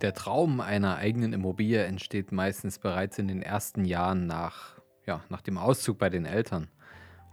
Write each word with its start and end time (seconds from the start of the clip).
Der 0.00 0.14
Traum 0.14 0.60
einer 0.60 0.96
eigenen 0.96 1.32
Immobilie 1.32 1.82
entsteht 1.82 2.30
meistens 2.30 2.78
bereits 2.78 3.18
in 3.18 3.26
den 3.26 3.42
ersten 3.42 3.84
Jahren 3.84 4.26
nach, 4.26 4.80
ja, 5.06 5.24
nach 5.28 5.42
dem 5.42 5.58
Auszug 5.58 5.98
bei 5.98 6.08
den 6.08 6.24
Eltern. 6.24 6.68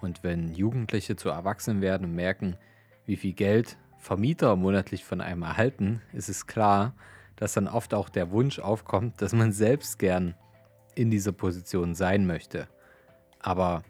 Und 0.02 0.24
wenn 0.24 0.54
Jugendliche 0.54 1.16
zu 1.16 1.30
Erwachsenen 1.30 1.82
werden 1.82 2.06
und 2.06 2.16
merken, 2.16 2.58
wie 3.06 3.18
viel 3.18 3.34
Geld 3.34 3.78
Vermieter 4.00 4.56
monatlich 4.56 5.04
von 5.04 5.22
einem 5.22 5.44
erhalten, 5.44 6.02
ist 6.14 6.30
es 6.30 6.48
klar, 6.48 6.94
dass 7.36 7.54
dann 7.54 7.68
oft 7.68 7.94
auch 7.94 8.10
der 8.10 8.32
Wunsch 8.32 8.60
aufkommt, 8.60 9.22
dass 9.22 9.34
man 9.34 9.52
selbst 9.52 10.00
gern 10.00 10.36
in 10.96 11.12
dieser 11.12 11.34
Position 11.34 11.94
sein 11.94 12.26
möchte. 12.26 12.68
Aber 13.40 13.84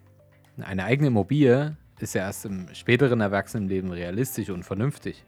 eine 0.57 0.83
eigene 0.83 1.07
Immobilie 1.07 1.77
ist 1.99 2.15
ja 2.15 2.23
erst 2.23 2.45
im 2.45 2.73
späteren 2.73 3.21
Erwachsenenleben 3.21 3.91
realistisch 3.91 4.49
und 4.49 4.63
vernünftig. 4.63 5.23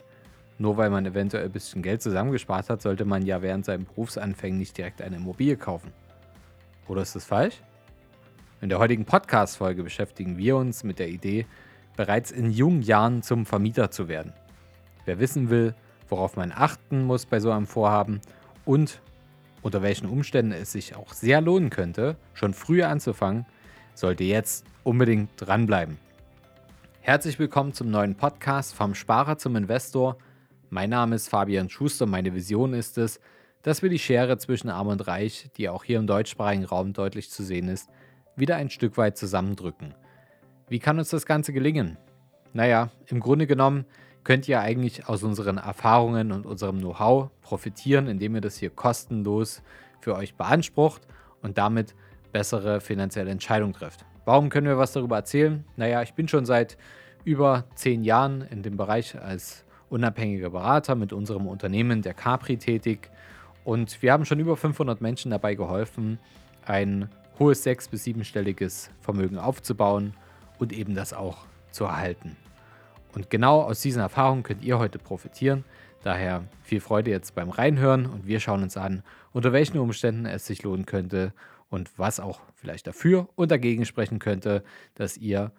Nur 0.60 0.78
weil 0.78 0.90
man 0.90 1.06
eventuell 1.06 1.46
ein 1.46 1.52
bisschen 1.52 1.84
Geld 1.84 2.02
zusammengespart 2.02 2.70
hat, 2.70 2.82
sollte 2.82 3.06
man 3.06 3.24
ja 3.24 3.44
während 3.44 3.66
seinem 3.66 3.86
Berufsanfängen 3.86 4.58
nicht 4.58 4.76
direkt 4.76 5.04
eine 5.04 5.18
Immobilie 5.18 5.56
kaufen. 5.56 5.94
Oder 6.88 7.04
ist 7.04 7.16
das 7.16 7.26
falsch? 7.26 7.62
In 8.60 8.70
der 8.70 8.80
heutigen 8.80 9.06
Podcast-Folge 9.06 9.84
beschäftigen 9.84 10.38
wir 10.38 10.58
uns 10.58 10.84
mit 10.84 10.98
der 10.98 11.10
Idee, 11.10 11.46
bereits 11.96 12.32
in 12.32 12.50
jungen 12.50 12.82
Jahren 12.82 13.22
zum 13.22 13.46
Vermieter 13.46 13.92
zu 13.92 14.08
werden. 14.08 14.34
Wer 15.06 15.20
wissen 15.20 15.52
will, 15.52 15.76
worauf 16.10 16.36
man 16.38 16.52
achten 16.52 17.04
muss 17.04 17.28
bei 17.28 17.40
so 17.40 17.52
einem 17.52 17.68
Vorhaben 17.68 18.20
und 18.66 19.00
unter 19.62 19.84
welchen 19.84 20.08
Umständen 20.08 20.54
es 20.54 20.72
sich 20.72 20.96
auch 20.96 21.14
sehr 21.14 21.40
lohnen 21.40 21.70
könnte, 21.70 22.16
schon 22.34 22.56
früher 22.56 22.90
anzufangen, 22.90 23.46
sollte 23.94 24.24
jetzt 24.24 24.66
unbedingt 24.84 25.30
dranbleiben. 25.38 26.00
Herzlich 27.02 27.38
willkommen 27.38 27.74
zum 27.74 27.92
neuen 27.92 28.16
Podcast 28.16 28.74
vom 28.74 28.96
Sparer 28.96 29.38
zum 29.38 29.56
Investor 29.56 30.18
mein 30.70 30.90
Name 30.90 31.16
ist 31.16 31.30
Fabian 31.30 31.70
Schuster. 31.70 32.06
Meine 32.06 32.34
Vision 32.34 32.74
ist 32.74 32.98
es, 32.98 33.20
dass 33.62 33.82
wir 33.82 33.90
die 33.90 34.00
Schere 34.00 34.38
zwischen 34.38 34.70
Arm 34.70 34.88
und 34.88 35.08
Reich, 35.08 35.50
die 35.58 35.70
auch 35.70 35.84
hier 35.84 36.00
im 36.00 36.08
deutschsprachigen 36.08 36.66
Raum 36.66 36.94
deutlich 36.94 37.30
zu 37.30 37.44
sehen 37.44 37.68
ist, 37.68 37.90
wieder 38.36 38.56
ein 38.56 38.70
Stück 38.70 38.98
weit 38.98 39.18
zusammendrücken. 39.18 39.94
Wie 40.70 40.80
kann 40.80 41.00
uns 41.00 41.10
das 41.10 41.26
Ganze 41.26 41.54
gelingen? 41.54 41.98
Naja, 42.54 42.90
im 43.08 43.20
Grunde 43.20 43.48
genommen 43.48 43.86
könnt 44.24 44.48
ihr 44.48 44.60
eigentlich 44.60 45.08
aus 45.08 45.24
unseren 45.24 45.58
Erfahrungen 45.58 46.32
und 46.32 46.46
unserem 46.46 46.80
Know-how 46.80 47.30
profitieren, 47.42 48.08
indem 48.08 48.36
ihr 48.36 48.42
das 48.42 48.58
hier 48.58 48.70
kostenlos 48.70 49.62
für 50.02 50.16
euch 50.16 50.36
beansprucht 50.36 51.08
und 51.42 51.58
damit 51.58 51.96
bessere 52.34 52.82
finanzielle 52.82 53.32
Entscheidungen 53.32 53.74
trifft. 53.74 54.06
Warum 54.26 54.50
können 54.50 54.68
wir 54.68 54.78
was 54.78 54.92
darüber 54.92 55.16
erzählen? 55.16 55.64
Naja, 55.78 56.02
ich 56.02 56.14
bin 56.14 56.28
schon 56.28 56.46
seit 56.46 56.78
über 57.24 57.66
zehn 57.76 58.04
Jahren 58.04 58.42
in 58.42 58.64
dem 58.64 58.76
Bereich 58.76 59.20
als 59.20 59.66
unabhängiger 59.90 60.50
Berater 60.50 60.96
mit 60.96 61.14
unserem 61.14 61.48
Unternehmen 61.48 62.02
der 62.02 62.14
Capri 62.14 62.58
tätig 62.58 63.10
und 63.68 64.02
wir 64.02 64.14
haben 64.14 64.24
schon 64.24 64.40
über 64.40 64.56
500 64.56 65.02
Menschen 65.02 65.32
dabei 65.32 65.54
geholfen, 65.56 66.20
ein 66.66 67.10
hohes 67.38 67.64
sechs- 67.64 67.90
bis 67.90 68.06
siebenstelliges 68.06 68.92
Vermögen 69.02 69.38
aufzubauen 69.38 70.14
und 70.58 70.72
eben 70.72 70.96
das 70.96 71.12
auch 71.12 71.40
zu 71.72 71.84
erhalten. 71.84 72.38
Und 73.14 73.30
genau 73.30 73.62
aus 73.62 73.82
diesen 73.82 74.02
Erfahrungen 74.02 74.44
könnt 74.44 74.64
ihr 74.64 74.80
heute 74.80 75.00
profitieren. 75.00 75.66
Daher 76.02 76.46
viel 76.64 76.80
Freude 76.80 77.12
jetzt 77.12 77.36
beim 77.36 77.50
Reinhören 77.50 78.06
und 78.06 78.26
wir 78.26 78.40
schauen 78.40 78.64
uns 78.64 78.78
an, 78.78 79.04
unter 79.34 79.52
welchen 79.52 79.80
Umständen 79.80 80.26
es 80.26 80.46
sich 80.46 80.64
lohnen 80.64 80.86
könnte 80.86 81.34
und 81.68 82.00
was 82.00 82.22
auch 82.22 82.40
vielleicht 82.56 82.88
dafür 82.88 83.28
und 83.36 83.52
dagegen 83.52 83.86
sprechen 83.86 84.20
könnte, 84.20 84.64
dass 84.96 85.18
ihr 85.18 85.52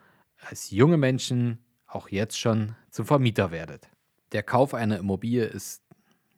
als 0.48 0.70
junge 0.70 0.96
Menschen 0.96 1.58
auch 1.86 2.08
jetzt 2.08 2.38
schon 2.38 2.74
zum 2.90 3.04
Vermieter 3.04 3.50
werdet 3.50 3.90
der 4.32 4.42
Kauf 4.42 4.74
einer 4.74 4.98
Immobilie 4.98 5.44
ist 5.44 5.82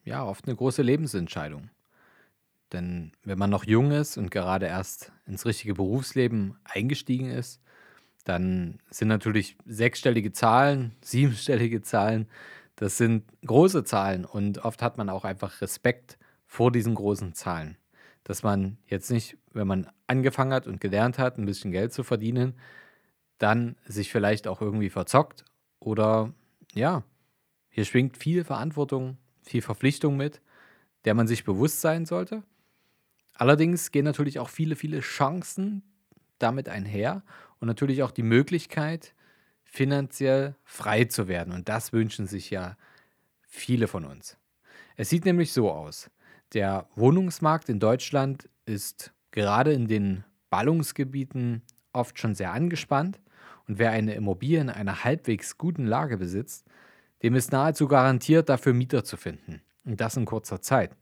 ja 0.04 0.24
oft 0.24 0.46
eine 0.46 0.56
große 0.56 0.82
Lebensentscheidung. 0.82 1.70
Denn 2.72 3.12
wenn 3.24 3.38
man 3.38 3.50
noch 3.50 3.64
jung 3.64 3.90
ist 3.90 4.16
und 4.16 4.30
gerade 4.30 4.66
erst 4.66 5.12
ins 5.26 5.44
richtige 5.44 5.74
Berufsleben 5.74 6.56
eingestiegen 6.64 7.30
ist, 7.30 7.60
dann 8.24 8.78
sind 8.90 9.08
natürlich 9.08 9.56
sechsstellige 9.64 10.32
Zahlen, 10.32 10.94
siebenstellige 11.02 11.82
Zahlen, 11.82 12.28
das 12.76 12.96
sind 12.96 13.24
große 13.44 13.84
Zahlen 13.84 14.24
und 14.24 14.64
oft 14.64 14.80
hat 14.82 14.96
man 14.96 15.10
auch 15.10 15.24
einfach 15.24 15.60
Respekt 15.60 16.18
vor 16.46 16.72
diesen 16.72 16.94
großen 16.94 17.34
Zahlen. 17.34 17.76
Dass 18.24 18.42
man 18.42 18.78
jetzt 18.86 19.10
nicht, 19.10 19.36
wenn 19.52 19.66
man 19.66 19.90
angefangen 20.06 20.52
hat 20.52 20.66
und 20.66 20.80
gelernt 20.80 21.18
hat, 21.18 21.36
ein 21.36 21.44
bisschen 21.44 21.72
Geld 21.72 21.92
zu 21.92 22.04
verdienen, 22.04 22.54
dann 23.38 23.76
sich 23.84 24.10
vielleicht 24.10 24.46
auch 24.46 24.60
irgendwie 24.60 24.90
verzockt 24.90 25.44
oder 25.78 26.32
ja, 26.72 27.02
hier 27.70 27.84
schwingt 27.84 28.16
viel 28.16 28.44
Verantwortung, 28.44 29.16
viel 29.42 29.62
Verpflichtung 29.62 30.16
mit, 30.16 30.42
der 31.04 31.14
man 31.14 31.26
sich 31.26 31.44
bewusst 31.44 31.80
sein 31.80 32.04
sollte. 32.04 32.42
Allerdings 33.34 33.90
gehen 33.90 34.04
natürlich 34.04 34.38
auch 34.38 34.50
viele, 34.50 34.76
viele 34.76 35.00
Chancen 35.00 35.82
damit 36.38 36.68
einher 36.68 37.22
und 37.58 37.68
natürlich 37.68 38.02
auch 38.02 38.10
die 38.10 38.22
Möglichkeit, 38.22 39.14
finanziell 39.64 40.56
frei 40.64 41.04
zu 41.04 41.28
werden. 41.28 41.52
Und 41.52 41.68
das 41.68 41.92
wünschen 41.92 42.26
sich 42.26 42.50
ja 42.50 42.76
viele 43.42 43.86
von 43.86 44.04
uns. 44.04 44.36
Es 44.96 45.08
sieht 45.08 45.24
nämlich 45.24 45.52
so 45.52 45.70
aus. 45.70 46.10
Der 46.52 46.88
Wohnungsmarkt 46.96 47.68
in 47.68 47.78
Deutschland 47.78 48.48
ist 48.66 49.12
gerade 49.30 49.72
in 49.72 49.86
den 49.86 50.24
Ballungsgebieten 50.50 51.62
oft 51.92 52.18
schon 52.18 52.34
sehr 52.34 52.52
angespannt. 52.52 53.20
Und 53.68 53.78
wer 53.78 53.92
eine 53.92 54.14
Immobilie 54.14 54.60
in 54.60 54.70
einer 54.70 55.04
halbwegs 55.04 55.56
guten 55.56 55.86
Lage 55.86 56.16
besitzt, 56.16 56.66
dem 57.22 57.34
ist 57.34 57.52
nahezu 57.52 57.88
garantiert, 57.88 58.48
dafür 58.48 58.72
Mieter 58.72 59.04
zu 59.04 59.16
finden. 59.16 59.62
Und 59.84 60.00
das 60.00 60.16
in 60.16 60.24
kurzer 60.24 60.60
Zeit. 60.60 60.96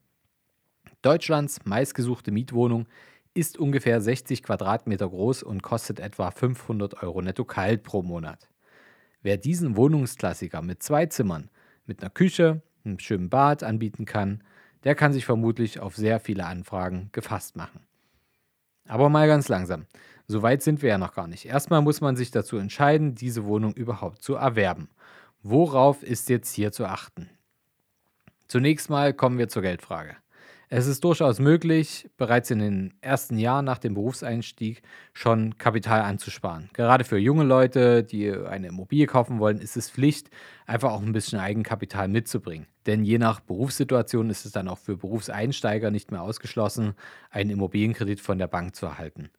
Deutschlands 1.03 1.65
meistgesuchte 1.65 2.31
Mietwohnung 2.31 2.87
ist 3.35 3.59
ungefähr 3.59 4.01
60 4.01 4.43
Quadratmeter 4.43 5.09
groß 5.09 5.43
und 5.43 5.63
kostet 5.63 6.01
etwa 6.01 6.31
500 6.31 7.03
Euro 7.03 7.23
netto 7.23 7.45
kalt 7.45 7.83
pro 7.83 8.03
Monat. 8.03 8.49
Wer 9.23 9.37
diesen 9.37 9.77
Wohnungsklassiker 9.77 10.63
mit 10.63 10.83
zwei 10.83 11.07
Zimmern, 11.07 11.51
mit 11.87 12.03
einer 12.03 12.11
Küche, 12.11 12.63
einem 12.85 12.99
schönen 12.99 13.31
Bad 13.31 13.63
anbieten 13.63 14.07
kann, 14.07 14.43
der 14.85 14.95
kann 14.95 15.13
sich 15.13 15.25
vermutlich 15.25 15.81
auf 15.81 15.97
sehr 15.97 16.21
viele 16.21 16.47
Anfragen 16.47 17.11
gefasst 17.13 17.57
machen. 17.57 17.81
Aber 18.87 19.09
mal 19.09 19.27
ganz 19.29 19.49
langsam. 19.49 19.87
So 20.27 20.43
weit 20.43 20.63
sind 20.63 20.83
wir 20.83 20.91
ja 20.91 20.99
noch 20.99 21.15
gar 21.15 21.27
nicht. 21.27 21.47
Erstmal 21.47 21.83
muss 21.83 22.01
man 22.01 22.17
sich 22.17 22.31
dazu 22.31 22.57
entscheiden, 22.57 23.15
diese 23.15 23.45
Wohnung 23.45 23.75
überhaupt 23.75 24.23
zu 24.23 24.35
erwerben. 24.35 24.89
Worauf 25.43 26.03
ist 26.03 26.29
jetzt 26.29 26.53
hier 26.55 26.73
zu 26.73 26.87
achten? 26.87 27.31
Zunächst 28.49 28.91
mal 28.91 29.15
kommen 29.15 29.39
wir 29.39 29.49
zur 29.49 29.63
Geldfrage. 29.63 30.17
Es 30.71 30.87
ist 30.87 31.05
durchaus 31.05 31.39
möglich, 31.39 32.11
bereits 32.19 32.51
in 32.51 32.59
den 32.59 32.95
ersten 33.01 33.39
Jahren 33.39 33.65
nach 33.65 33.79
dem 33.79 33.95
Berufseinstieg 33.95 34.83
schon 35.15 35.57
Kapital 35.57 36.03
anzusparen. 36.03 36.69
Gerade 36.75 37.05
für 37.05 37.17
junge 37.17 37.45
Leute, 37.45 38.03
die 38.03 38.31
eine 38.31 38.67
Immobilie 38.67 39.07
kaufen 39.07 39.39
wollen, 39.39 39.61
ist 39.61 39.79
es 39.79 39.89
Pflicht, 39.89 40.29
einfach 40.67 40.93
auch 40.93 41.01
ein 41.01 41.13
bisschen 41.13 41.39
Eigenkapital 41.39 42.09
mitzubringen. 42.09 42.67
Denn 42.87 43.05
je 43.05 43.17
nach 43.19 43.41
Berufssituation 43.41 44.29
ist 44.29 44.45
es 44.45 44.53
dann 44.53 44.69
auch 44.69 44.79
für 44.79 44.97
Berufseinsteiger 44.97 45.91
nicht 45.91 46.11
mehr 46.11 46.21
ausgeschlossen, 46.21 46.95
einen 47.31 47.51
Immobilienkredit 47.51 48.21
von 48.21 48.39
der 48.39 48.49
Bank 48.49 48.75
zu 48.77 48.87
erhalten. 48.87 49.31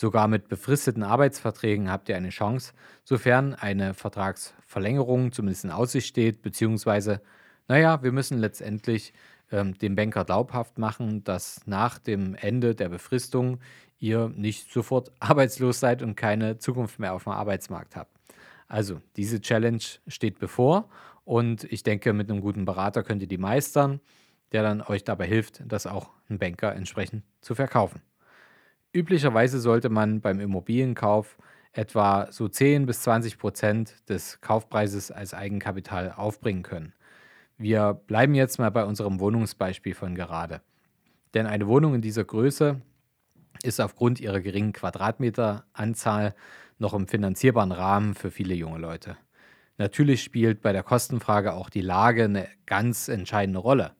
Sogar 0.00 0.28
mit 0.28 0.48
befristeten 0.48 1.02
Arbeitsverträgen 1.02 1.90
habt 1.90 2.08
ihr 2.08 2.16
eine 2.16 2.30
Chance, 2.30 2.72
sofern 3.04 3.52
eine 3.52 3.92
Vertragsverlängerung 3.92 5.30
zumindest 5.30 5.64
in 5.64 5.70
Aussicht 5.70 6.08
steht, 6.08 6.40
beziehungsweise, 6.40 7.20
naja, 7.68 8.02
wir 8.02 8.10
müssen 8.10 8.38
letztendlich 8.38 9.12
ähm, 9.52 9.76
dem 9.76 9.96
Banker 9.96 10.24
glaubhaft 10.24 10.78
machen, 10.78 11.22
dass 11.22 11.66
nach 11.66 11.98
dem 11.98 12.34
Ende 12.34 12.74
der 12.74 12.88
Befristung 12.88 13.60
ihr 13.98 14.30
nicht 14.30 14.72
sofort 14.72 15.12
arbeitslos 15.20 15.80
seid 15.80 16.00
und 16.00 16.16
keine 16.16 16.56
Zukunft 16.56 16.98
mehr 16.98 17.12
auf 17.12 17.24
dem 17.24 17.32
Arbeitsmarkt 17.32 17.94
habt. 17.94 18.16
Also, 18.68 19.02
diese 19.16 19.42
Challenge 19.42 19.82
steht 20.06 20.38
bevor 20.38 20.88
und 21.26 21.64
ich 21.64 21.82
denke, 21.82 22.14
mit 22.14 22.30
einem 22.30 22.40
guten 22.40 22.64
Berater 22.64 23.02
könnt 23.02 23.20
ihr 23.20 23.28
die 23.28 23.36
meistern, 23.36 24.00
der 24.52 24.62
dann 24.62 24.80
euch 24.80 25.04
dabei 25.04 25.26
hilft, 25.26 25.62
das 25.66 25.86
auch 25.86 26.08
ein 26.30 26.38
Banker 26.38 26.74
entsprechend 26.74 27.22
zu 27.42 27.54
verkaufen. 27.54 28.00
Üblicherweise 28.92 29.60
sollte 29.60 29.88
man 29.88 30.20
beim 30.20 30.40
Immobilienkauf 30.40 31.38
etwa 31.72 32.26
so 32.32 32.48
10 32.48 32.86
bis 32.86 33.02
20 33.02 33.38
Prozent 33.38 34.08
des 34.08 34.40
Kaufpreises 34.40 35.12
als 35.12 35.32
Eigenkapital 35.32 36.12
aufbringen 36.16 36.64
können. 36.64 36.92
Wir 37.56 37.94
bleiben 37.94 38.34
jetzt 38.34 38.58
mal 38.58 38.70
bei 38.70 38.84
unserem 38.84 39.20
Wohnungsbeispiel 39.20 39.94
von 39.94 40.16
gerade. 40.16 40.60
Denn 41.34 41.46
eine 41.46 41.68
Wohnung 41.68 41.94
in 41.94 42.00
dieser 42.00 42.24
Größe 42.24 42.80
ist 43.62 43.80
aufgrund 43.80 44.18
ihrer 44.18 44.40
geringen 44.40 44.72
Quadratmeteranzahl 44.72 46.34
noch 46.78 46.94
im 46.94 47.06
finanzierbaren 47.06 47.72
Rahmen 47.72 48.14
für 48.14 48.30
viele 48.32 48.54
junge 48.54 48.78
Leute. 48.78 49.16
Natürlich 49.78 50.22
spielt 50.22 50.62
bei 50.62 50.72
der 50.72 50.82
Kostenfrage 50.82 51.52
auch 51.52 51.70
die 51.70 51.80
Lage 51.80 52.24
eine 52.24 52.48
ganz 52.66 53.08
entscheidende 53.08 53.60
Rolle. 53.60 53.92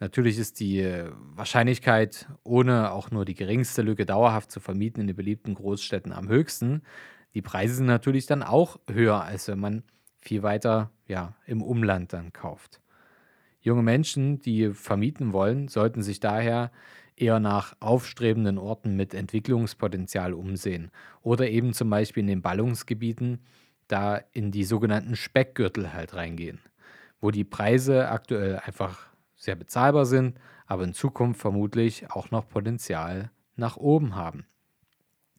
Natürlich 0.00 0.38
ist 0.38 0.60
die 0.60 0.82
Wahrscheinlichkeit, 1.34 2.26
ohne 2.42 2.90
auch 2.90 3.10
nur 3.10 3.26
die 3.26 3.34
geringste 3.34 3.82
Lücke 3.82 4.06
dauerhaft 4.06 4.50
zu 4.50 4.58
vermieten 4.58 5.02
in 5.02 5.06
den 5.06 5.16
beliebten 5.16 5.54
Großstädten 5.54 6.12
am 6.12 6.28
höchsten. 6.28 6.82
Die 7.34 7.42
Preise 7.42 7.74
sind 7.74 7.86
natürlich 7.86 8.24
dann 8.24 8.42
auch 8.42 8.80
höher, 8.90 9.22
als 9.22 9.46
wenn 9.48 9.60
man 9.60 9.82
viel 10.18 10.42
weiter 10.42 10.90
ja, 11.06 11.36
im 11.46 11.62
Umland 11.62 12.14
dann 12.14 12.32
kauft. 12.32 12.80
Junge 13.60 13.82
Menschen, 13.82 14.40
die 14.40 14.72
vermieten 14.72 15.34
wollen, 15.34 15.68
sollten 15.68 16.02
sich 16.02 16.18
daher 16.18 16.72
eher 17.14 17.38
nach 17.38 17.76
aufstrebenden 17.80 18.56
Orten 18.56 18.96
mit 18.96 19.12
Entwicklungspotenzial 19.12 20.32
umsehen 20.32 20.90
oder 21.20 21.50
eben 21.50 21.74
zum 21.74 21.90
Beispiel 21.90 22.22
in 22.22 22.28
den 22.28 22.42
Ballungsgebieten 22.42 23.40
da 23.86 24.18
in 24.32 24.50
die 24.50 24.64
sogenannten 24.64 25.14
Speckgürtel 25.14 25.92
halt 25.92 26.14
reingehen, 26.14 26.60
wo 27.20 27.30
die 27.30 27.44
Preise 27.44 28.08
aktuell 28.08 28.60
einfach 28.60 29.09
sehr 29.40 29.56
bezahlbar 29.56 30.04
sind, 30.04 30.38
aber 30.66 30.84
in 30.84 30.92
Zukunft 30.92 31.40
vermutlich 31.40 32.10
auch 32.10 32.30
noch 32.30 32.46
Potenzial 32.46 33.30
nach 33.56 33.76
oben 33.78 34.14
haben. 34.14 34.46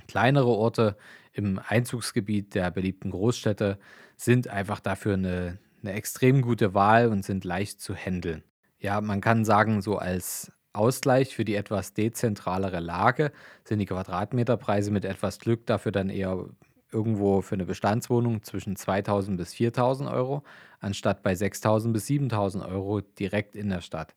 Kleinere 0.07 0.47
Orte 0.47 0.97
im 1.31 1.61
Einzugsgebiet 1.65 2.55
der 2.55 2.71
beliebten 2.71 3.11
Großstädte 3.11 3.79
sind 4.17 4.47
einfach 4.47 4.79
dafür 4.79 5.13
eine, 5.13 5.59
eine 5.81 5.93
extrem 5.93 6.41
gute 6.41 6.73
Wahl 6.73 7.07
und 7.07 7.23
sind 7.23 7.45
leicht 7.45 7.79
zu 7.79 7.95
handeln. 7.95 8.43
Ja, 8.79 8.99
man 8.99 9.21
kann 9.21 9.45
sagen, 9.45 9.81
so 9.81 9.97
als 9.97 10.51
Ausgleich 10.73 11.35
für 11.35 11.45
die 11.45 11.55
etwas 11.55 11.93
dezentralere 11.93 12.79
Lage 12.79 13.31
sind 13.63 13.79
die 13.79 13.85
Quadratmeterpreise 13.85 14.89
mit 14.89 15.05
etwas 15.05 15.39
Glück 15.39 15.67
dafür 15.67 15.91
dann 15.91 16.09
eher 16.09 16.47
irgendwo 16.91 17.41
für 17.41 17.55
eine 17.55 17.65
Bestandswohnung 17.65 18.43
zwischen 18.43 18.75
2000 18.75 19.37
bis 19.37 19.53
4000 19.53 20.09
Euro, 20.09 20.43
anstatt 20.79 21.23
bei 21.23 21.35
6000 21.35 21.93
bis 21.93 22.07
7000 22.07 22.65
Euro 22.65 23.01
direkt 23.01 23.55
in 23.55 23.69
der 23.69 23.81
Stadt. 23.81 24.15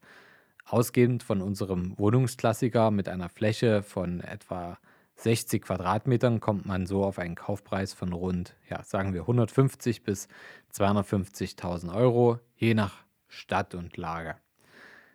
Ausgehend 0.65 1.23
von 1.23 1.43
unserem 1.43 1.99
Wohnungsklassiker 1.99 2.91
mit 2.91 3.09
einer 3.09 3.29
Fläche 3.29 3.83
von 3.83 4.21
etwa 4.21 4.79
60 5.17 5.63
Quadratmetern 5.63 6.41
kommt 6.41 6.67
man 6.67 6.87
so 6.87 7.05
auf 7.05 7.19
einen 7.19 7.35
Kaufpreis 7.35 7.93
von 7.93 8.13
rund, 8.13 8.57
ja, 8.69 8.83
sagen 8.83 9.15
wir 9.15 9.23
150 9.23 10.03
bis 10.03 10.29
250.000 10.73 11.95
Euro, 11.95 12.41
je 12.57 12.75
nach 12.75 13.05
Stadt 13.29 13.75
und 13.75 13.97
Lage. 13.97 14.37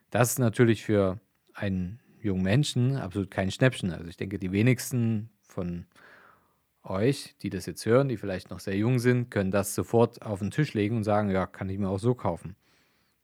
Das 0.09 0.31
ist 0.31 0.39
natürlich 0.39 0.83
für 0.83 1.19
einen 1.53 1.99
jungen 2.21 2.43
Menschen 2.43 2.97
absolut 2.97 3.31
kein 3.31 3.51
Schnäppchen. 3.51 3.91
Also 3.91 4.07
ich 4.07 4.17
denke, 4.17 4.39
die 4.39 4.51
wenigsten 4.51 5.29
von 5.41 5.85
euch, 6.89 7.35
die 7.41 7.49
das 7.49 7.65
jetzt 7.65 7.85
hören, 7.85 8.09
die 8.09 8.17
vielleicht 8.17 8.49
noch 8.49 8.59
sehr 8.59 8.75
jung 8.75 8.99
sind, 8.99 9.29
können 9.31 9.51
das 9.51 9.75
sofort 9.75 10.21
auf 10.21 10.39
den 10.39 10.51
Tisch 10.51 10.73
legen 10.73 10.97
und 10.97 11.03
sagen, 11.03 11.29
ja, 11.29 11.45
kann 11.45 11.69
ich 11.69 11.77
mir 11.77 11.89
auch 11.89 11.99
so 11.99 12.13
kaufen. 12.13 12.55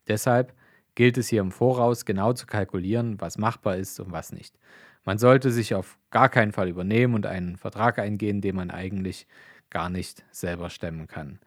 Deshalb 0.08 0.54
gilt 0.96 1.18
es 1.18 1.28
hier 1.28 1.42
im 1.42 1.52
Voraus 1.52 2.06
genau 2.06 2.34
zu 2.34 2.46
kalkulieren, 2.46 3.20
was 3.20 3.38
machbar 3.38 3.78
ist 3.78 4.00
und 4.00 4.12
was 4.12 4.32
nicht. 4.32 4.58
Man 5.04 5.18
sollte 5.18 5.52
sich 5.52 5.76
auf 5.76 5.98
gar 6.10 6.30
keinen 6.30 6.52
Fall 6.52 6.68
übernehmen 6.68 7.14
und 7.14 7.26
einen 7.26 7.58
Vertrag 7.58 8.00
eingehen, 8.00 8.42
den 8.42 8.56
man 8.56 8.72
eigentlich 8.72 9.28
gar 9.70 9.90
nicht 9.90 10.26
selber 10.32 10.70
stemmen 10.70 11.08
kann. 11.08 11.40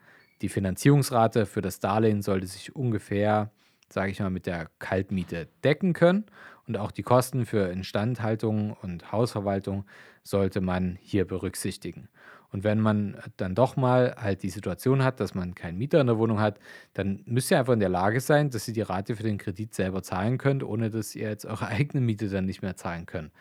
Die 0.42 0.48
Finanzierungsrate 0.48 1.46
für 1.46 1.62
das 1.62 1.80
Darlehen 1.80 2.22
sollte 2.22 2.46
sich 2.46 2.76
ungefähr, 2.76 3.50
sage 3.88 4.12
ich 4.12 4.20
mal, 4.20 4.30
mit 4.30 4.46
der 4.46 4.70
Kaltmiete 4.78 5.48
decken 5.64 5.92
können 5.92 6.26
und 6.68 6.76
auch 6.76 6.90
die 6.90 7.02
Kosten 7.02 7.46
für 7.46 7.70
Instandhaltung 7.70 8.76
und 8.82 9.10
Hausverwaltung 9.10 9.84
sollte 10.22 10.60
man 10.60 10.98
hier 11.00 11.26
berücksichtigen. 11.26 12.08
Und 12.50 12.62
wenn 12.64 12.78
man 12.78 13.16
dann 13.36 13.54
doch 13.54 13.76
mal 13.76 14.14
halt 14.18 14.42
die 14.42 14.50
Situation 14.50 15.02
hat, 15.02 15.20
dass 15.20 15.34
man 15.34 15.54
keinen 15.54 15.78
Mieter 15.78 16.00
in 16.00 16.06
der 16.06 16.18
Wohnung 16.18 16.40
hat, 16.40 16.58
dann 16.94 17.22
müsst 17.26 17.50
ihr 17.50 17.58
einfach 17.58 17.72
in 17.72 17.80
der 17.80 17.88
Lage 17.88 18.20
sein, 18.20 18.50
dass 18.50 18.68
ihr 18.68 18.74
die 18.74 18.82
Rate 18.82 19.16
für 19.16 19.22
den 19.22 19.38
Kredit 19.38 19.74
selber 19.74 20.02
zahlen 20.02 20.38
könnt, 20.38 20.62
ohne 20.62 20.90
dass 20.90 21.14
ihr 21.14 21.28
jetzt 21.28 21.46
eure 21.46 21.66
eigene 21.68 22.02
Miete 22.02 22.28
dann 22.28 22.44
nicht 22.44 22.62
mehr 22.62 22.76
zahlen 22.76 23.06
könnt. 23.06 23.32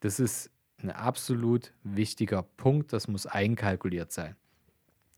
Das 0.00 0.18
ist 0.18 0.50
ein 0.82 0.90
absolut 0.90 1.72
wichtiger 1.84 2.42
Punkt, 2.42 2.92
das 2.92 3.06
muss 3.06 3.26
einkalkuliert 3.26 4.12
sein. 4.12 4.34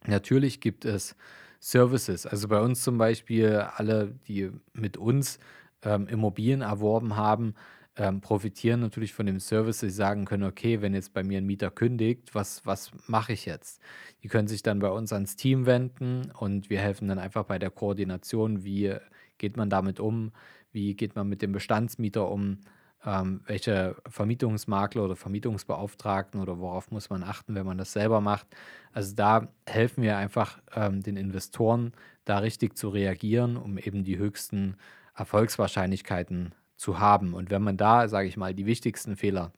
Natürlich 0.07 0.61
gibt 0.61 0.85
es 0.85 1.17
Services, 1.61 2.27
also 2.27 2.49
bei 2.49 2.61
uns 2.61 2.83
zum 2.83 2.99
Beispiel 2.99 3.57
alle, 3.57 4.15
die 4.29 4.50
mit 4.75 4.99
uns 4.99 5.39
ähm, 5.85 6.07
Immobilien 6.09 6.63
erworben 6.63 7.17
haben, 7.17 7.55
ähm, 7.97 8.21
profitieren 8.21 8.81
natürlich 8.81 9.15
von 9.15 9.27
dem 9.27 9.39
Service, 9.39 9.79
dass 9.79 9.91
sie 9.91 9.97
sagen 9.97 10.25
können, 10.25 10.45
okay, 10.45 10.81
wenn 10.83 10.95
jetzt 10.95 11.15
bei 11.15 11.23
mir 11.23 11.39
ein 11.39 11.47
Mieter 11.47 11.71
kündigt, 11.71 12.35
was, 12.35 12.67
was 12.67 12.91
mache 13.07 13.33
ich 13.33 13.47
jetzt? 13.47 13.81
Die 14.23 14.29
können 14.29 14.49
sich 14.49 14.63
dann 14.63 14.81
bei 14.81 14.91
uns 14.91 15.13
ans 15.13 15.37
Team 15.37 15.67
wenden 15.67 16.33
und 16.33 16.71
wir 16.71 16.81
helfen 16.81 17.09
dann 17.09 17.19
einfach 17.19 17.45
bei 17.45 17.59
der 17.59 17.71
Koordination, 17.71 18.65
wie 18.65 18.97
geht 19.39 19.57
man 19.57 19.71
damit 19.71 20.01
um, 20.01 20.33
wie 20.73 20.95
geht 20.95 21.15
man 21.15 21.29
mit 21.29 21.41
dem 21.41 21.53
Bestandsmieter 21.53 22.29
um, 22.29 22.59
ähm, 23.07 23.43
welche 23.47 23.97
Vermietungsmakler 24.09 25.05
oder 25.05 25.17
Vermietungsbeauftragten 25.17 26.41
oder 26.41 26.59
worauf 26.59 26.91
muss 26.91 27.11
man 27.11 27.23
achten, 27.23 27.55
wenn 27.55 27.67
man 27.67 27.79
das 27.79 27.93
selber 27.93 28.21
macht. 28.21 28.47
Also 28.93 29.15
da 29.15 29.49
helfen 29.67 30.03
wir 30.03 30.17
einfach 30.17 30.59
ähm, 30.75 31.03
den 31.03 31.17
Investoren, 31.17 31.93
da 32.25 32.39
richtig 32.39 32.77
zu 32.77 32.89
reagieren, 32.89 33.57
um 33.57 33.79
eben 33.79 34.03
die 34.03 34.19
höchsten 34.19 34.77
Erfolgswahrscheinlichkeiten 35.14 36.55
zu 36.76 36.99
haben. 36.99 37.34
Und 37.34 37.50
wenn 37.50 37.62
man 37.62 37.76
da, 37.76 38.08
sage 38.08 38.28
ich 38.28 38.37
mal, 38.37 38.55
die 38.55 38.66
wichtigsten 38.66 39.16
Fehler 39.16 39.52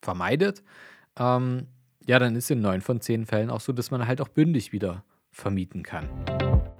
vermeidet, 0.00 0.62
ähm, 1.18 1.68
ja, 2.06 2.18
dann 2.18 2.36
ist 2.36 2.50
in 2.50 2.60
neun 2.60 2.80
von 2.80 3.00
zehn 3.00 3.26
Fällen 3.26 3.50
auch 3.50 3.60
so, 3.60 3.72
dass 3.72 3.90
man 3.90 4.06
halt 4.06 4.20
auch 4.20 4.28
bündig 4.28 4.72
wieder 4.72 5.04
vermieten 5.30 5.82
kann. 5.82 6.08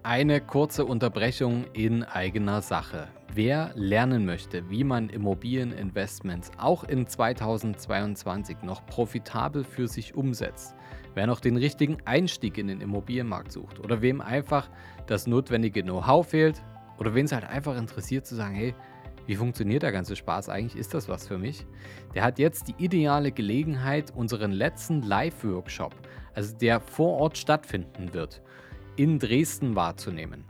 Eine 0.02 0.40
kurze 0.40 0.84
Unterbrechung 0.84 1.64
in 1.72 2.02
eigener 2.02 2.60
Sache. 2.60 3.08
Wer 3.32 3.70
lernen 3.74 4.26
möchte, 4.26 4.69
wie 4.69 4.84
man 4.84 5.08
Immobilieninvestments 5.08 6.50
auch 6.58 6.84
in 6.84 7.06
2022 7.06 8.62
noch 8.62 8.84
profitabel 8.84 9.64
für 9.64 9.86
sich 9.86 10.14
umsetzt, 10.14 10.74
wer 11.14 11.26
noch 11.26 11.40
den 11.40 11.56
richtigen 11.56 11.98
Einstieg 12.04 12.58
in 12.58 12.66
den 12.66 12.80
Immobilienmarkt 12.80 13.52
sucht 13.52 13.78
oder 13.78 14.02
wem 14.02 14.20
einfach 14.20 14.69
das 15.06 15.26
notwendige 15.26 15.82
Know-how 15.82 16.28
fehlt 16.28 16.62
oder 16.99 17.15
wen 17.15 17.25
es 17.25 17.33
halt 17.33 17.44
einfach 17.44 17.77
interessiert 17.77 18.27
zu 18.27 18.35
sagen, 18.35 18.55
hey, 18.55 18.75
wie 19.27 19.37
funktioniert 19.37 19.83
der 19.83 19.93
ganze 19.93 20.17
Spaß 20.17 20.49
eigentlich? 20.49 20.77
Ist 20.77 20.94
das 20.94 21.09
was 21.09 21.29
für 21.29 21.39
mich? 21.39 21.65
Der 22.15 22.25
hat 22.25 22.39
jetzt 22.39 22.69
die 22.69 22.75
ideale 22.85 23.31
Gelegenheit, 23.31 24.12
unseren 24.15 24.53
letzten 24.53 25.03
Live-Workshop, 25.03 25.94
also 26.35 26.56
der 26.56 26.81
vor 26.81 27.19
Ort 27.19 27.39
stattfinden 27.39 28.12
wird, 28.15 28.43
in 28.97 29.19
Dresden 29.19 29.77
wahrzunehmen. 29.77 30.44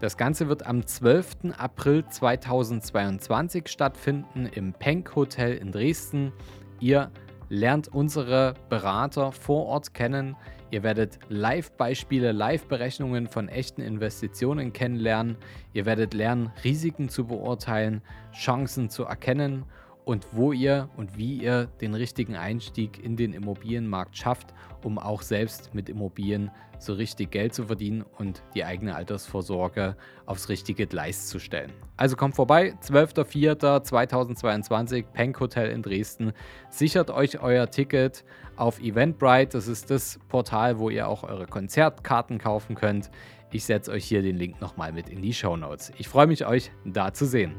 Das 0.00 0.16
Ganze 0.16 0.48
wird 0.48 0.66
am 0.66 0.86
12. 0.86 1.54
April 1.56 2.04
2022 2.06 3.68
stattfinden 3.68 4.46
im 4.46 4.74
Penk 4.74 5.14
Hotel 5.16 5.56
in 5.56 5.72
Dresden. 5.72 6.32
Ihr 6.80 7.10
lernt 7.48 7.88
unsere 7.88 8.54
Berater 8.68 9.32
vor 9.32 9.66
Ort 9.66 9.94
kennen. 9.94 10.36
Ihr 10.76 10.82
werdet 10.82 11.18
Live-Beispiele, 11.30 12.32
Live-Berechnungen 12.32 13.28
von 13.28 13.48
echten 13.48 13.80
Investitionen 13.80 14.74
kennenlernen. 14.74 15.38
Ihr 15.72 15.86
werdet 15.86 16.12
lernen, 16.12 16.52
Risiken 16.64 17.08
zu 17.08 17.26
beurteilen, 17.26 18.02
Chancen 18.34 18.90
zu 18.90 19.04
erkennen 19.04 19.64
und 20.06 20.26
wo 20.30 20.52
ihr 20.52 20.88
und 20.96 21.18
wie 21.18 21.38
ihr 21.38 21.66
den 21.80 21.94
richtigen 21.94 22.36
Einstieg 22.36 23.04
in 23.04 23.16
den 23.16 23.32
Immobilienmarkt 23.32 24.16
schafft, 24.16 24.54
um 24.84 25.00
auch 25.00 25.20
selbst 25.20 25.74
mit 25.74 25.88
Immobilien 25.88 26.52
so 26.78 26.92
richtig 26.92 27.32
Geld 27.32 27.54
zu 27.54 27.64
verdienen 27.64 28.04
und 28.16 28.44
die 28.54 28.64
eigene 28.64 28.94
Altersvorsorge 28.94 29.96
aufs 30.24 30.48
richtige 30.48 30.86
Gleis 30.86 31.26
zu 31.26 31.40
stellen. 31.40 31.72
Also 31.96 32.14
kommt 32.14 32.36
vorbei, 32.36 32.74
12.04.2022, 32.84 35.06
Penk 35.12 35.40
Hotel 35.40 35.70
in 35.70 35.82
Dresden. 35.82 36.32
Sichert 36.70 37.10
euch 37.10 37.42
euer 37.42 37.68
Ticket 37.68 38.24
auf 38.54 38.78
Eventbrite, 38.78 39.56
das 39.56 39.66
ist 39.66 39.90
das 39.90 40.20
Portal, 40.28 40.78
wo 40.78 40.88
ihr 40.88 41.08
auch 41.08 41.24
eure 41.24 41.46
Konzertkarten 41.46 42.38
kaufen 42.38 42.76
könnt. 42.76 43.10
Ich 43.50 43.64
setze 43.64 43.90
euch 43.90 44.04
hier 44.04 44.22
den 44.22 44.36
Link 44.36 44.60
nochmal 44.60 44.92
mit 44.92 45.08
in 45.08 45.20
die 45.20 45.34
Show 45.34 45.56
Notes. 45.56 45.90
Ich 45.98 46.08
freue 46.08 46.28
mich, 46.28 46.46
euch 46.46 46.70
da 46.84 47.12
zu 47.12 47.26
sehen. 47.26 47.56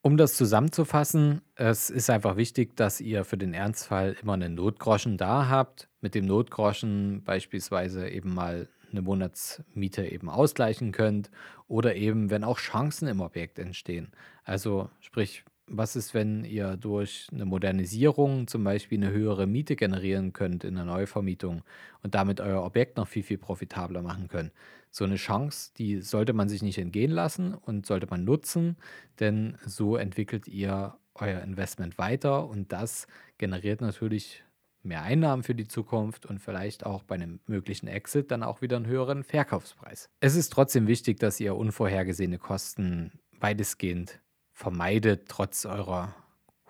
Um 0.00 0.16
das 0.16 0.34
zusammenzufassen, 0.34 1.42
es 1.56 1.90
ist 1.90 2.08
einfach 2.08 2.36
wichtig, 2.36 2.76
dass 2.76 3.00
ihr 3.00 3.24
für 3.24 3.36
den 3.36 3.52
Ernstfall 3.52 4.16
immer 4.22 4.34
einen 4.34 4.54
Notgroschen 4.54 5.16
da 5.16 5.48
habt. 5.48 5.88
Mit 6.00 6.14
dem 6.14 6.24
Notgroschen 6.24 7.24
beispielsweise 7.24 8.08
eben 8.08 8.32
mal 8.32 8.68
eine 8.92 9.02
Monatsmiete 9.02 10.06
eben 10.06 10.30
ausgleichen 10.30 10.92
könnt 10.92 11.30
oder 11.66 11.96
eben, 11.96 12.30
wenn 12.30 12.44
auch 12.44 12.58
Chancen 12.58 13.08
im 13.08 13.20
Objekt 13.20 13.58
entstehen. 13.58 14.12
Also 14.44 14.88
sprich, 15.00 15.44
was 15.66 15.96
ist, 15.96 16.14
wenn 16.14 16.44
ihr 16.44 16.76
durch 16.76 17.26
eine 17.32 17.44
Modernisierung 17.44 18.46
zum 18.46 18.64
Beispiel 18.64 18.98
eine 19.02 19.12
höhere 19.12 19.46
Miete 19.46 19.76
generieren 19.76 20.32
könnt 20.32 20.64
in 20.64 20.76
der 20.76 20.84
Neuvermietung 20.84 21.62
und 22.02 22.14
damit 22.14 22.40
euer 22.40 22.62
Objekt 22.64 22.96
noch 22.96 23.08
viel, 23.08 23.24
viel 23.24 23.36
profitabler 23.38 24.00
machen 24.00 24.28
könnt? 24.28 24.52
So 24.90 25.04
eine 25.04 25.16
Chance, 25.16 25.72
die 25.76 26.00
sollte 26.00 26.32
man 26.32 26.48
sich 26.48 26.62
nicht 26.62 26.78
entgehen 26.78 27.10
lassen 27.10 27.54
und 27.54 27.86
sollte 27.86 28.06
man 28.08 28.24
nutzen, 28.24 28.76
denn 29.20 29.56
so 29.64 29.96
entwickelt 29.96 30.48
ihr 30.48 30.96
euer 31.14 31.40
Investment 31.42 31.98
weiter 31.98 32.48
und 32.48 32.72
das 32.72 33.06
generiert 33.38 33.80
natürlich 33.80 34.44
mehr 34.82 35.02
Einnahmen 35.02 35.42
für 35.42 35.54
die 35.54 35.66
Zukunft 35.66 36.26
und 36.26 36.38
vielleicht 36.38 36.86
auch 36.86 37.02
bei 37.02 37.16
einem 37.16 37.40
möglichen 37.46 37.88
Exit 37.88 38.30
dann 38.30 38.42
auch 38.42 38.62
wieder 38.62 38.76
einen 38.76 38.86
höheren 38.86 39.24
Verkaufspreis. 39.24 40.08
Es 40.20 40.36
ist 40.36 40.52
trotzdem 40.52 40.86
wichtig, 40.86 41.18
dass 41.18 41.40
ihr 41.40 41.56
unvorhergesehene 41.56 42.38
Kosten 42.38 43.12
weitestgehend 43.40 44.20
vermeidet, 44.52 45.28
trotz 45.28 45.66
eurer 45.66 46.14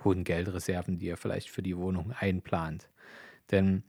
hohen 0.05 0.25
Geldreserven, 0.25 0.99
die 0.99 1.07
ihr 1.07 1.17
vielleicht 1.17 1.51
für 1.51 1.63
die 1.63 1.77
Wohnung 1.77 2.13
einplant. 2.13 2.89
Denn 3.51 3.83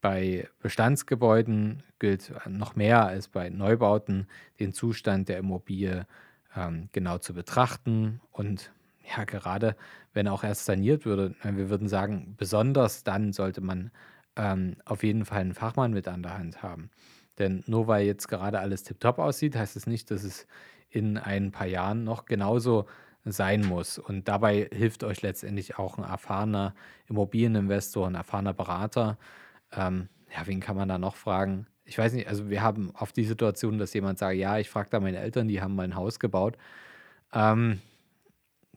bei 0.00 0.48
Bestandsgebäuden 0.60 1.82
gilt 1.98 2.32
noch 2.48 2.76
mehr 2.76 3.06
als 3.06 3.28
bei 3.28 3.48
Neubauten, 3.48 4.26
den 4.60 4.72
Zustand 4.72 5.28
der 5.28 5.38
Immobilie 5.38 6.06
ähm, 6.54 6.88
genau 6.92 7.18
zu 7.18 7.34
betrachten 7.34 8.20
und 8.32 8.72
ja, 9.16 9.24
gerade 9.24 9.76
wenn 10.12 10.28
auch 10.28 10.42
erst 10.42 10.64
saniert 10.64 11.04
würde, 11.04 11.34
äh, 11.42 11.54
wir 11.56 11.70
würden 11.70 11.88
sagen, 11.88 12.34
besonders 12.36 13.04
dann 13.04 13.32
sollte 13.32 13.60
man 13.60 13.90
ähm, 14.36 14.76
auf 14.84 15.02
jeden 15.02 15.24
Fall 15.24 15.40
einen 15.40 15.54
Fachmann 15.54 15.92
mit 15.92 16.08
an 16.08 16.22
der 16.22 16.38
Hand 16.38 16.62
haben. 16.62 16.90
Denn 17.38 17.62
nur 17.66 17.86
weil 17.86 18.06
jetzt 18.06 18.28
gerade 18.28 18.60
alles 18.60 18.82
tiptop 18.82 19.18
aussieht, 19.18 19.56
heißt 19.56 19.76
es 19.76 19.84
das 19.84 19.90
nicht, 19.90 20.10
dass 20.10 20.24
es 20.24 20.46
in 20.90 21.18
ein 21.18 21.52
paar 21.52 21.66
Jahren 21.66 22.04
noch 22.04 22.24
genauso 22.24 22.86
sein 23.24 23.64
muss. 23.64 23.98
Und 23.98 24.28
dabei 24.28 24.68
hilft 24.72 25.04
euch 25.04 25.22
letztendlich 25.22 25.78
auch 25.78 25.98
ein 25.98 26.04
erfahrener 26.04 26.74
Immobilieninvestor, 27.08 28.06
ein 28.06 28.14
erfahrener 28.14 28.54
Berater. 28.54 29.18
Ähm, 29.72 30.08
ja, 30.34 30.46
wen 30.46 30.60
kann 30.60 30.76
man 30.76 30.88
da 30.88 30.98
noch 30.98 31.16
fragen? 31.16 31.66
Ich 31.84 31.98
weiß 31.98 32.12
nicht, 32.12 32.28
also 32.28 32.50
wir 32.50 32.62
haben 32.62 32.90
oft 32.98 33.16
die 33.16 33.24
Situation, 33.24 33.78
dass 33.78 33.94
jemand 33.94 34.18
sagt, 34.18 34.36
ja, 34.36 34.58
ich 34.58 34.68
frage 34.68 34.90
da 34.90 35.00
meine 35.00 35.18
Eltern, 35.18 35.48
die 35.48 35.62
haben 35.62 35.74
mal 35.74 35.84
ein 35.84 35.94
Haus 35.94 36.18
gebaut. 36.18 36.56
Ähm, 37.32 37.80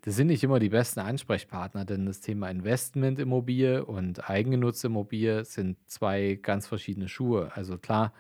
das 0.02 0.16
sind 0.16 0.28
nicht 0.28 0.44
immer 0.44 0.60
die 0.60 0.70
besten 0.70 1.02
Ansprechpartner, 1.02 1.86
denn 1.86 2.06
das 2.06 2.22
Thema 2.22 2.50
Investmentimmobilie 2.50 3.84
und 3.86 4.30
eigengenutzte 4.30 4.88
Immobilie 4.88 5.44
sind 5.44 5.78
zwei 5.88 6.40
ganz 6.42 6.68
verschiedene 6.68 7.10
Schuhe. 7.10 7.52
Also 7.56 7.78
klar 7.78 8.14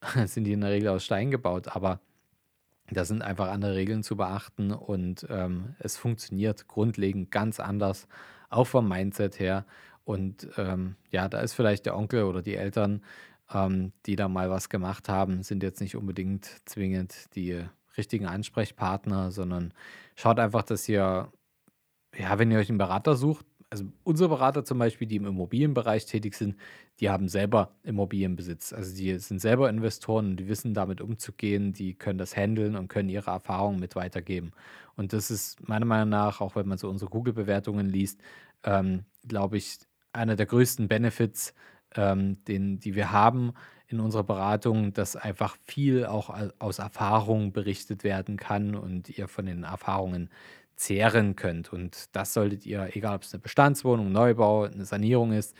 sind 0.26 0.44
die 0.44 0.52
in 0.52 0.60
der 0.60 0.70
Regel 0.70 0.88
aus 0.88 1.04
Stein 1.04 1.30
gebaut, 1.30 1.68
aber 1.74 2.00
da 2.90 3.04
sind 3.04 3.22
einfach 3.22 3.48
andere 3.48 3.74
Regeln 3.74 4.02
zu 4.02 4.16
beachten 4.16 4.72
und 4.72 5.26
ähm, 5.28 5.74
es 5.78 5.96
funktioniert 5.96 6.68
grundlegend 6.68 7.30
ganz 7.30 7.60
anders, 7.60 8.08
auch 8.48 8.66
vom 8.66 8.88
Mindset 8.88 9.38
her. 9.38 9.66
Und 10.08 10.48
ähm, 10.56 10.96
ja, 11.10 11.28
da 11.28 11.40
ist 11.40 11.52
vielleicht 11.52 11.84
der 11.84 11.94
Onkel 11.94 12.22
oder 12.22 12.40
die 12.40 12.54
Eltern, 12.54 13.02
ähm, 13.52 13.92
die 14.06 14.16
da 14.16 14.26
mal 14.26 14.48
was 14.48 14.70
gemacht 14.70 15.10
haben, 15.10 15.42
sind 15.42 15.62
jetzt 15.62 15.82
nicht 15.82 15.96
unbedingt 15.96 16.46
zwingend 16.64 17.26
die 17.34 17.62
richtigen 17.94 18.24
Ansprechpartner, 18.24 19.30
sondern 19.30 19.74
schaut 20.16 20.38
einfach, 20.38 20.62
dass 20.62 20.88
ihr, 20.88 21.30
ja, 22.16 22.38
wenn 22.38 22.50
ihr 22.50 22.58
euch 22.58 22.70
einen 22.70 22.78
Berater 22.78 23.16
sucht, 23.16 23.44
also 23.68 23.84
unsere 24.02 24.30
Berater 24.30 24.64
zum 24.64 24.78
Beispiel, 24.78 25.06
die 25.06 25.16
im 25.16 25.26
Immobilienbereich 25.26 26.06
tätig 26.06 26.36
sind, 26.36 26.56
die 27.00 27.10
haben 27.10 27.28
selber 27.28 27.76
Immobilienbesitz. 27.82 28.72
Also 28.72 28.96
die 28.96 29.18
sind 29.18 29.42
selber 29.42 29.68
Investoren 29.68 30.30
und 30.30 30.36
die 30.38 30.48
wissen 30.48 30.72
damit 30.72 31.02
umzugehen, 31.02 31.74
die 31.74 31.92
können 31.92 32.18
das 32.18 32.34
handeln 32.34 32.76
und 32.76 32.88
können 32.88 33.10
ihre 33.10 33.30
Erfahrungen 33.30 33.78
mit 33.78 33.94
weitergeben. 33.94 34.52
Und 34.96 35.12
das 35.12 35.30
ist 35.30 35.68
meiner 35.68 35.84
Meinung 35.84 36.08
nach, 36.08 36.40
auch 36.40 36.56
wenn 36.56 36.66
man 36.66 36.78
so 36.78 36.88
unsere 36.88 37.10
Google-Bewertungen 37.10 37.90
liest, 37.90 38.22
ähm, 38.64 39.04
glaube 39.26 39.58
ich, 39.58 39.78
einer 40.18 40.36
der 40.36 40.46
größten 40.46 40.88
Benefits, 40.88 41.54
ähm, 41.94 42.44
den, 42.44 42.78
die 42.80 42.94
wir 42.94 43.12
haben 43.12 43.52
in 43.86 44.00
unserer 44.00 44.24
Beratung, 44.24 44.92
dass 44.92 45.16
einfach 45.16 45.56
viel 45.64 46.04
auch 46.04 46.34
aus 46.58 46.78
Erfahrungen 46.78 47.52
berichtet 47.52 48.04
werden 48.04 48.36
kann 48.36 48.74
und 48.74 49.08
ihr 49.08 49.28
von 49.28 49.46
den 49.46 49.64
Erfahrungen 49.64 50.28
zehren 50.76 51.36
könnt. 51.36 51.72
Und 51.72 52.14
das 52.14 52.34
solltet 52.34 52.66
ihr, 52.66 52.90
egal 52.94 53.16
ob 53.16 53.22
es 53.22 53.32
eine 53.32 53.40
Bestandswohnung, 53.40 54.12
Neubau, 54.12 54.64
eine 54.64 54.84
Sanierung 54.84 55.32
ist, 55.32 55.56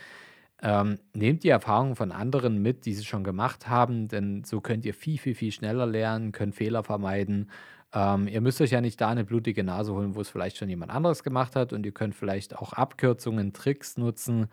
ähm, 0.60 0.98
nehmt 1.14 1.44
die 1.44 1.48
Erfahrungen 1.48 1.96
von 1.96 2.12
anderen 2.12 2.60
mit, 2.60 2.84
die 2.84 2.92
sie 2.92 3.04
schon 3.04 3.24
gemacht 3.24 3.68
haben, 3.68 4.08
denn 4.08 4.42
so 4.44 4.60
könnt 4.60 4.84
ihr 4.84 4.94
viel, 4.94 5.18
viel, 5.18 5.34
viel 5.34 5.52
schneller 5.52 5.86
lernen, 5.86 6.32
könnt 6.32 6.54
Fehler 6.54 6.82
vermeiden. 6.82 7.50
Ähm, 7.92 8.28
ihr 8.28 8.40
müsst 8.40 8.60
euch 8.60 8.70
ja 8.70 8.80
nicht 8.80 9.00
da 9.00 9.08
eine 9.08 9.24
blutige 9.24 9.64
Nase 9.64 9.92
holen, 9.94 10.14
wo 10.14 10.20
es 10.20 10.28
vielleicht 10.28 10.58
schon 10.58 10.68
jemand 10.68 10.92
anderes 10.92 11.22
gemacht 11.22 11.56
hat 11.56 11.72
und 11.72 11.86
ihr 11.86 11.92
könnt 11.92 12.14
vielleicht 12.14 12.56
auch 12.56 12.72
Abkürzungen, 12.74 13.52
Tricks 13.52 13.96
nutzen, 13.96 14.48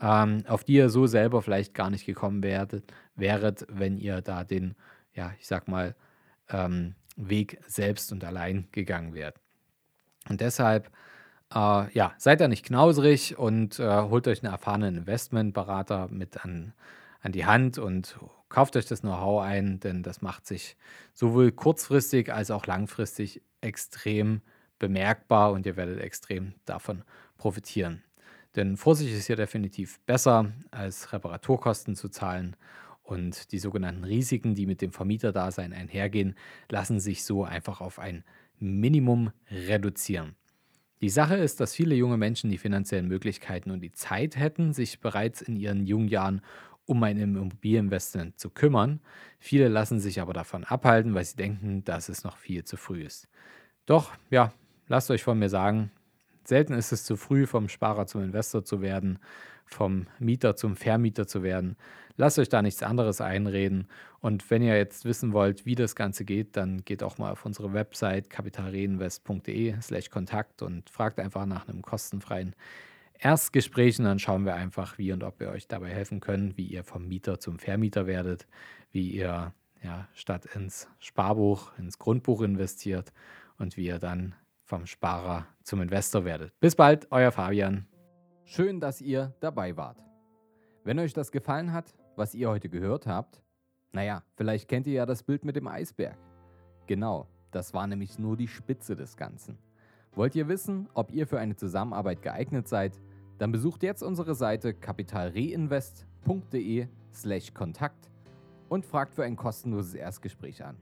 ähm, 0.00 0.44
auf 0.46 0.64
die 0.64 0.74
ihr 0.74 0.88
so 0.88 1.06
selber 1.06 1.42
vielleicht 1.42 1.74
gar 1.74 1.90
nicht 1.90 2.06
gekommen 2.06 2.42
werdet, 2.42 2.92
wäret, 3.14 3.66
wenn 3.68 3.98
ihr 3.98 4.22
da 4.22 4.44
den, 4.44 4.74
ja, 5.12 5.32
ich 5.38 5.46
sag 5.46 5.68
mal, 5.68 5.94
ähm, 6.48 6.94
Weg 7.16 7.60
selbst 7.66 8.12
und 8.12 8.24
allein 8.24 8.68
gegangen 8.72 9.12
wärt. 9.12 9.36
Und 10.28 10.40
deshalb, 10.40 10.90
äh, 11.52 11.92
ja, 11.92 12.14
seid 12.16 12.40
da 12.40 12.48
nicht 12.48 12.64
knausrig 12.64 13.36
und 13.38 13.78
äh, 13.80 14.02
holt 14.02 14.28
euch 14.28 14.42
einen 14.42 14.52
erfahrenen 14.52 14.96
Investmentberater 14.98 16.08
mit 16.10 16.44
an, 16.44 16.72
an 17.20 17.32
die 17.32 17.44
Hand 17.44 17.78
und 17.78 18.18
kauft 18.48 18.76
euch 18.76 18.86
das 18.86 19.00
Know-how 19.00 19.42
ein, 19.42 19.80
denn 19.80 20.02
das 20.02 20.22
macht 20.22 20.46
sich 20.46 20.76
sowohl 21.14 21.52
kurzfristig 21.52 22.32
als 22.32 22.50
auch 22.50 22.66
langfristig 22.66 23.42
extrem 23.60 24.40
bemerkbar 24.78 25.52
und 25.52 25.66
ihr 25.66 25.76
werdet 25.76 26.00
extrem 26.00 26.54
davon 26.64 27.02
profitieren. 27.36 28.02
Denn 28.56 28.76
Vorsicht 28.76 29.14
ist 29.14 29.26
hier 29.26 29.36
definitiv 29.36 30.00
besser, 30.00 30.52
als 30.70 31.12
Reparaturkosten 31.12 31.94
zu 31.94 32.08
zahlen. 32.08 32.56
Und 33.02 33.52
die 33.52 33.58
sogenannten 33.58 34.04
Risiken, 34.04 34.54
die 34.54 34.66
mit 34.66 34.82
dem 34.82 34.92
Vermieterdasein 34.92 35.72
einhergehen, 35.72 36.34
lassen 36.68 37.00
sich 37.00 37.24
so 37.24 37.44
einfach 37.44 37.80
auf 37.80 37.98
ein 37.98 38.24
Minimum 38.58 39.30
reduzieren. 39.50 40.34
Die 41.00 41.10
Sache 41.10 41.36
ist, 41.36 41.60
dass 41.60 41.74
viele 41.74 41.94
junge 41.94 42.16
Menschen 42.16 42.50
die 42.50 42.58
finanziellen 42.58 43.06
Möglichkeiten 43.06 43.70
und 43.70 43.80
die 43.80 43.92
Zeit 43.92 44.36
hätten, 44.36 44.72
sich 44.72 45.00
bereits 45.00 45.40
in 45.40 45.56
ihren 45.56 45.86
jungen 45.86 46.08
Jahren 46.08 46.42
um 46.88 47.02
ein 47.02 47.18
Immobilieninvestment 47.18 48.40
zu 48.40 48.48
kümmern. 48.48 49.00
Viele 49.38 49.68
lassen 49.68 50.00
sich 50.00 50.20
aber 50.20 50.32
davon 50.32 50.64
abhalten, 50.64 51.14
weil 51.14 51.24
sie 51.24 51.36
denken, 51.36 51.84
dass 51.84 52.08
es 52.08 52.24
noch 52.24 52.38
viel 52.38 52.64
zu 52.64 52.78
früh 52.78 53.02
ist. 53.02 53.28
Doch, 53.84 54.12
ja, 54.30 54.52
lasst 54.88 55.10
euch 55.10 55.22
von 55.22 55.38
mir 55.38 55.50
sagen, 55.50 55.90
selten 56.44 56.72
ist 56.72 56.92
es 56.92 57.04
zu 57.04 57.16
früh, 57.16 57.46
vom 57.46 57.68
Sparer 57.68 58.06
zum 58.06 58.22
Investor 58.22 58.64
zu 58.64 58.80
werden, 58.80 59.18
vom 59.66 60.06
Mieter 60.18 60.56
zum 60.56 60.76
Vermieter 60.76 61.26
zu 61.26 61.42
werden. 61.42 61.76
Lasst 62.16 62.38
euch 62.38 62.48
da 62.48 62.62
nichts 62.62 62.82
anderes 62.82 63.20
einreden. 63.20 63.86
Und 64.20 64.50
wenn 64.50 64.62
ihr 64.62 64.76
jetzt 64.76 65.04
wissen 65.04 65.34
wollt, 65.34 65.66
wie 65.66 65.74
das 65.74 65.94
Ganze 65.94 66.24
geht, 66.24 66.56
dann 66.56 66.84
geht 66.86 67.02
auch 67.02 67.18
mal 67.18 67.32
auf 67.32 67.44
unsere 67.44 67.74
Website 67.74 68.30
kapitalreinvest.de 68.30 69.80
slash 69.82 70.08
Kontakt 70.08 70.62
und 70.62 70.88
fragt 70.88 71.20
einfach 71.20 71.44
nach 71.44 71.68
einem 71.68 71.82
kostenfreien 71.82 72.56
Erstgespräch 73.18 73.98
und 73.98 74.04
dann 74.04 74.18
schauen 74.18 74.44
wir 74.44 74.54
einfach, 74.54 74.96
wie 74.98 75.12
und 75.12 75.24
ob 75.24 75.40
wir 75.40 75.50
euch 75.50 75.66
dabei 75.66 75.88
helfen 75.88 76.20
können, 76.20 76.56
wie 76.56 76.66
ihr 76.66 76.84
vom 76.84 77.08
Mieter 77.08 77.40
zum 77.40 77.58
Vermieter 77.58 78.06
werdet, 78.06 78.46
wie 78.92 79.10
ihr 79.10 79.52
ja, 79.82 80.08
statt 80.14 80.46
ins 80.54 80.88
Sparbuch, 80.98 81.76
ins 81.78 81.98
Grundbuch 81.98 82.42
investiert 82.42 83.12
und 83.58 83.76
wie 83.76 83.86
ihr 83.86 83.98
dann 83.98 84.34
vom 84.64 84.86
Sparer 84.86 85.46
zum 85.62 85.80
Investor 85.80 86.24
werdet. 86.24 86.52
Bis 86.60 86.76
bald, 86.76 87.08
euer 87.10 87.32
Fabian. 87.32 87.86
Schön, 88.44 88.80
dass 88.80 89.00
ihr 89.00 89.34
dabei 89.40 89.76
wart. 89.76 89.98
Wenn 90.84 90.98
euch 90.98 91.12
das 91.12 91.32
gefallen 91.32 91.72
hat, 91.72 91.94
was 92.16 92.34
ihr 92.34 92.48
heute 92.48 92.68
gehört 92.68 93.06
habt? 93.06 93.42
Naja, 93.92 94.22
vielleicht 94.36 94.68
kennt 94.68 94.86
ihr 94.86 94.94
ja 94.94 95.06
das 95.06 95.22
Bild 95.22 95.44
mit 95.44 95.56
dem 95.56 95.66
Eisberg. 95.66 96.16
Genau, 96.86 97.26
das 97.50 97.74
war 97.74 97.86
nämlich 97.86 98.18
nur 98.18 98.36
die 98.36 98.48
Spitze 98.48 98.94
des 98.94 99.16
Ganzen. 99.16 99.58
Wollt 100.12 100.34
ihr 100.34 100.48
wissen, 100.48 100.88
ob 100.94 101.12
ihr 101.12 101.26
für 101.26 101.38
eine 101.38 101.56
Zusammenarbeit 101.56 102.22
geeignet 102.22 102.68
seid? 102.68 102.98
Dann 103.38 103.52
besucht 103.52 103.82
jetzt 103.82 104.02
unsere 104.02 104.34
Seite 104.34 104.74
kapitalreinvest.de/slash 104.74 107.54
Kontakt 107.54 108.10
und 108.68 108.84
fragt 108.84 109.14
für 109.14 109.24
ein 109.24 109.36
kostenloses 109.36 109.94
Erstgespräch 109.94 110.62
an. 110.64 110.76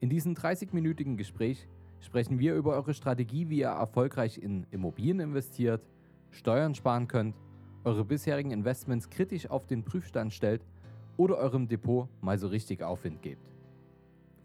In 0.00 0.10
diesem 0.10 0.34
30-minütigen 0.34 1.16
Gespräch 1.16 1.66
sprechen 2.00 2.38
wir 2.38 2.54
über 2.54 2.74
eure 2.74 2.94
Strategie, 2.94 3.48
wie 3.48 3.60
ihr 3.60 3.68
erfolgreich 3.68 4.36
in 4.38 4.66
Immobilien 4.70 5.20
investiert, 5.20 5.80
Steuern 6.30 6.74
sparen 6.74 7.08
könnt 7.08 7.34
eure 7.84 8.04
bisherigen 8.04 8.52
Investments 8.52 9.10
kritisch 9.10 9.50
auf 9.50 9.66
den 9.66 9.82
Prüfstand 9.82 10.32
stellt 10.32 10.64
oder 11.16 11.36
eurem 11.36 11.68
Depot 11.68 12.08
mal 12.20 12.38
so 12.38 12.46
richtig 12.46 12.82
Aufwind 12.82 13.22
gebt. 13.22 13.54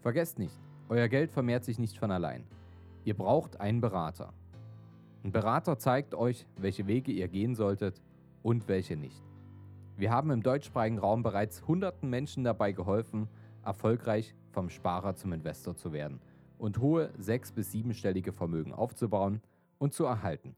Vergesst 0.00 0.38
nicht, 0.38 0.58
euer 0.88 1.08
Geld 1.08 1.30
vermehrt 1.30 1.64
sich 1.64 1.78
nicht 1.78 1.98
von 1.98 2.10
allein. 2.10 2.44
Ihr 3.04 3.14
braucht 3.14 3.60
einen 3.60 3.80
Berater. 3.80 4.32
Ein 5.28 5.32
Berater 5.32 5.76
zeigt 5.76 6.14
euch, 6.14 6.46
welche 6.56 6.86
Wege 6.86 7.12
ihr 7.12 7.28
gehen 7.28 7.54
solltet 7.54 8.00
und 8.42 8.66
welche 8.66 8.96
nicht. 8.96 9.22
Wir 9.94 10.10
haben 10.10 10.30
im 10.30 10.42
deutschsprachigen 10.42 10.98
Raum 10.98 11.22
bereits 11.22 11.68
hunderten 11.68 12.08
Menschen 12.08 12.44
dabei 12.44 12.72
geholfen, 12.72 13.28
erfolgreich 13.62 14.34
vom 14.52 14.70
Sparer 14.70 15.16
zum 15.16 15.34
Investor 15.34 15.76
zu 15.76 15.92
werden 15.92 16.22
und 16.56 16.78
hohe 16.78 17.12
sechs- 17.18 17.52
bis 17.52 17.70
siebenstellige 17.70 18.32
Vermögen 18.32 18.72
aufzubauen 18.72 19.42
und 19.76 19.92
zu 19.92 20.06
erhalten. 20.06 20.56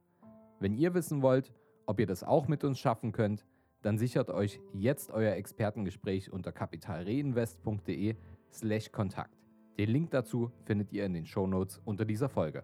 Wenn 0.60 0.76
ihr 0.76 0.94
wissen 0.94 1.20
wollt, 1.20 1.52
ob 1.86 1.98
ihr 1.98 2.06
das 2.06 2.22
auch 2.22 2.46
mit 2.46 2.62
uns 2.62 2.78
schaffen 2.78 3.10
könnt, 3.10 3.44
dann 3.82 3.98
sichert 3.98 4.30
euch 4.30 4.60
jetzt 4.72 5.10
euer 5.10 5.34
Expertengespräch 5.34 6.32
unter 6.32 6.52
kapitalreinvest.de 6.52 8.14
slash 8.52 8.92
Kontakt. 8.92 9.36
Den 9.78 9.90
Link 9.90 10.12
dazu 10.12 10.52
findet 10.62 10.92
ihr 10.92 11.06
in 11.06 11.14
den 11.14 11.26
Shownotes 11.26 11.80
unter 11.84 12.04
dieser 12.04 12.28
Folge. 12.28 12.62